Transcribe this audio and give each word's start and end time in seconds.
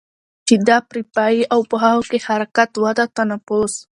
چې 0.47 0.55
دا 0.67 0.77
پرې 0.89 1.01
پايي 1.15 1.41
او 1.53 1.59
په 1.69 1.75
هغو 1.83 2.01
کې 2.11 2.19
حرکت، 2.27 2.71
وده، 2.83 3.05
تنفس 3.15 3.73